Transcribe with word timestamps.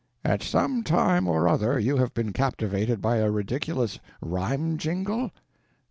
At 0.25 0.41
some 0.41 0.81
time 0.81 1.27
or 1.27 1.47
other 1.47 1.77
you 1.77 1.97
have 1.97 2.11
been 2.15 2.33
captivated 2.33 3.01
by 3.03 3.17
a 3.17 3.29
ridiculous 3.29 3.99
rhyme 4.19 4.79
jingle? 4.79 5.29